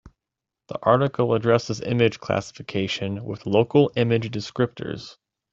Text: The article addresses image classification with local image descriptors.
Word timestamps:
The 0.69 0.79
article 0.81 1.31
addresses 1.35 1.79
image 1.79 2.19
classification 2.19 3.23
with 3.23 3.45
local 3.45 3.91
image 3.95 4.31
descriptors. 4.31 5.17